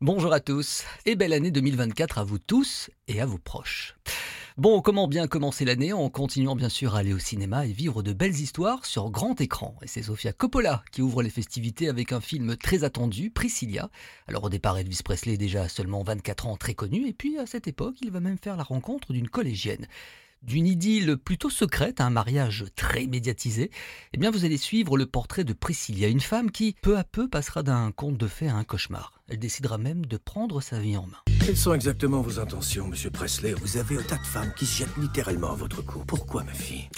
Bonjour 0.00 0.32
à 0.32 0.38
tous 0.38 0.84
et 1.06 1.16
belle 1.16 1.32
année 1.32 1.50
2024 1.50 2.18
à 2.18 2.24
vous 2.24 2.38
tous 2.38 2.88
et 3.08 3.20
à 3.20 3.26
vos 3.26 3.36
proches. 3.36 3.96
Bon, 4.56 4.80
comment 4.80 5.08
bien 5.08 5.26
commencer 5.26 5.64
l'année 5.64 5.92
en 5.92 6.08
continuant 6.08 6.54
bien 6.54 6.68
sûr 6.68 6.94
à 6.94 7.00
aller 7.00 7.12
au 7.12 7.18
cinéma 7.18 7.66
et 7.66 7.72
vivre 7.72 8.04
de 8.04 8.12
belles 8.12 8.38
histoires 8.38 8.86
sur 8.86 9.10
grand 9.10 9.40
écran? 9.40 9.74
Et 9.82 9.88
c'est 9.88 10.04
Sofia 10.04 10.32
Coppola 10.32 10.84
qui 10.92 11.02
ouvre 11.02 11.20
les 11.20 11.30
festivités 11.30 11.88
avec 11.88 12.12
un 12.12 12.20
film 12.20 12.56
très 12.56 12.84
attendu, 12.84 13.30
Priscilla. 13.30 13.90
Alors 14.28 14.44
au 14.44 14.48
départ, 14.50 14.78
Elvis 14.78 15.00
Presley 15.04 15.34
est 15.34 15.36
déjà 15.36 15.68
seulement 15.68 16.04
24 16.04 16.46
ans, 16.46 16.56
très 16.56 16.74
connu, 16.74 17.08
et 17.08 17.12
puis 17.12 17.36
à 17.36 17.46
cette 17.46 17.66
époque, 17.66 17.96
il 18.00 18.12
va 18.12 18.20
même 18.20 18.38
faire 18.38 18.56
la 18.56 18.62
rencontre 18.62 19.12
d'une 19.12 19.28
collégienne 19.28 19.88
d'une 20.42 20.66
idylle 20.66 21.16
plutôt 21.16 21.50
secrète 21.50 22.00
à 22.00 22.06
un 22.06 22.10
mariage 22.10 22.66
très 22.76 23.06
médiatisé, 23.06 23.70
eh 24.12 24.18
bien 24.18 24.30
vous 24.30 24.44
allez 24.44 24.56
suivre 24.56 24.96
le 24.96 25.06
portrait 25.06 25.44
de 25.44 25.52
Priscilla, 25.52 26.08
une 26.08 26.20
femme 26.20 26.50
qui 26.50 26.74
peu 26.82 26.96
à 26.96 27.04
peu 27.04 27.28
passera 27.28 27.62
d'un 27.62 27.90
conte 27.92 28.16
de 28.16 28.26
fées 28.26 28.48
à 28.48 28.56
un 28.56 28.64
cauchemar. 28.64 29.12
Elle 29.28 29.38
décidera 29.38 29.78
même 29.78 30.06
de 30.06 30.16
prendre 30.16 30.60
sa 30.60 30.78
vie 30.78 30.96
en 30.96 31.06
main. 31.06 31.18
Quelles 31.44 31.56
sont 31.56 31.74
exactement 31.74 32.20
vos 32.20 32.38
intentions, 32.40 32.88
monsieur 32.88 33.10
Presley? 33.10 33.54
Vous 33.54 33.76
avez 33.76 33.96
un 33.96 34.02
tas 34.02 34.18
de 34.18 34.26
femmes 34.26 34.52
qui 34.56 34.66
se 34.66 34.78
jettent 34.78 34.96
littéralement 34.96 35.52
à 35.52 35.54
votre 35.54 35.82
cou. 35.82 36.04
Pourquoi, 36.06 36.44
ma 36.44 36.52
fille? 36.52 36.88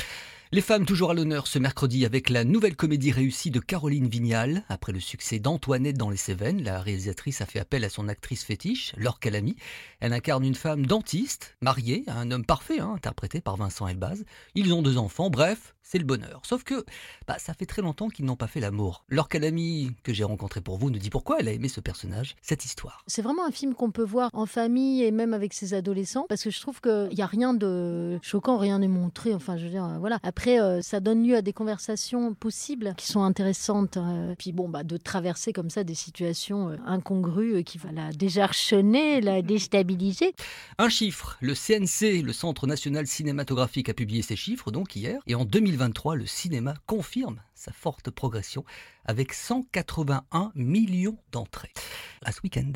Les 0.53 0.63
femmes 0.63 0.85
toujours 0.85 1.13
à 1.13 1.15
l'honneur 1.15 1.47
ce 1.47 1.61
mercredi 1.61 2.05
avec 2.05 2.29
la 2.29 2.43
nouvelle 2.43 2.75
comédie 2.75 3.13
réussie 3.13 3.53
de 3.53 3.61
Caroline 3.61 4.09
Vignal. 4.09 4.65
Après 4.69 4.91
le 4.91 4.99
succès 4.99 5.39
d'Antoinette 5.39 5.97
dans 5.97 6.11
les 6.11 6.17
Cévennes, 6.17 6.65
la 6.65 6.81
réalisatrice 6.81 7.41
a 7.41 7.47
fait 7.47 7.61
appel 7.61 7.85
à 7.85 7.89
son 7.89 8.09
actrice 8.09 8.43
fétiche, 8.43 8.93
Laure 8.97 9.21
Calamy. 9.21 9.55
Elle 10.01 10.13
incarne 10.13 10.45
une 10.45 10.57
femme 10.57 10.87
dentiste, 10.87 11.57
mariée 11.61 12.03
à 12.09 12.19
un 12.19 12.33
homme 12.33 12.45
parfait, 12.45 12.81
hein, 12.81 12.95
interprété 12.97 13.41
par 13.41 13.59
Vincent 13.59 13.87
Elbaz. 13.87 14.25
Ils 14.57 14.75
ont 14.75 14.83
deux 14.83 14.99
enfants, 14.99 15.31
bref, 15.31 15.77
c'est 15.91 15.99
le 15.99 16.05
bonheur. 16.05 16.41
Sauf 16.45 16.63
que 16.63 16.85
bah, 17.27 17.37
ça 17.39 17.55
fait 17.55 17.67
très 17.67 17.83
longtemps 17.83 18.09
qu'ils 18.09 18.25
n'ont 18.25 18.37
pas 18.37 18.47
fait 18.47 18.61
l'amour. 18.61 19.05
Laure 19.09 19.29
Calamy, 19.29 19.91
que 20.03 20.13
j'ai 20.13 20.25
rencontré 20.25 20.61
pour 20.61 20.79
vous, 20.79 20.91
nous 20.91 20.99
dit 20.99 21.11
pourquoi 21.11 21.39
elle 21.41 21.49
a 21.49 21.53
aimé 21.53 21.69
ce 21.69 21.81
personnage, 21.81 22.37
cette 22.43 22.65
histoire. 22.65 23.03
C'est 23.07 23.23
vraiment 23.23 23.45
un 23.45 23.51
film 23.51 23.75
qu'on 23.75 23.91
peut 23.91 24.05
voir 24.05 24.31
en 24.33 24.47
famille 24.47 25.03
et 25.03 25.11
même 25.11 25.35
avec 25.35 25.53
ses 25.53 25.75
adolescents 25.75 26.27
parce 26.29 26.43
que 26.43 26.51
je 26.51 26.61
trouve 26.61 26.81
qu'il 26.81 27.15
n'y 27.15 27.23
a 27.23 27.27
rien 27.27 27.55
de 27.55 28.19
choquant, 28.23 28.59
rien 28.59 28.79
n'est 28.79 28.89
montré. 28.89 29.35
Enfin, 29.35 29.57
je 29.57 29.65
veux 29.65 29.71
dire, 29.71 29.85
euh, 29.85 29.99
voilà. 29.99 30.19
Euh, 30.49 30.83
ça 30.83 31.01
donne 31.01 31.27
lieu 31.27 31.37
à 31.37 31.43
des 31.43 31.53
conversations 31.53 32.35
possibles 32.35 32.95
qui 32.97 33.07
sont 33.07 33.23
intéressantes. 33.23 33.97
euh, 33.97 34.35
puis 34.39 34.53
bon, 34.53 34.69
bah, 34.69 34.85
de 34.85 34.97
traverser 34.97 35.53
comme 35.53 35.71
ça 35.71 35.85
des 35.85 35.95
situations 35.95 36.71
euh, 36.71 36.77
incongrues 36.87 37.65
qui 37.65 37.79
va 37.79 37.93
la 37.93 38.11
décharchonner, 38.13 39.21
la 39.21 39.43
déstabiliser. 39.51 40.35
Un 40.79 40.89
chiffre, 40.89 41.37
le 41.41 41.55
CNC, 41.55 42.23
le 42.23 42.33
Centre 42.33 42.67
national 42.67 43.07
cinématographique, 43.07 43.89
a 43.89 43.95
publié 43.95 44.23
ces 44.23 44.37
chiffres 44.37 44.71
donc 44.71 44.97
hier, 44.97 45.21
et 45.27 45.35
en 45.35 45.45
2023, 45.45 46.17
le 46.17 46.27
cinéma 46.27 46.75
confirme 46.87 47.41
sa 47.55 47.73
forte 47.73 48.11
progression 48.11 48.65
avec 49.05 49.33
181 49.33 50.53
millions 50.55 51.19
d'entrées. 51.33 51.73
À 52.25 52.33
ce 52.33 52.41
week-end. 52.43 52.73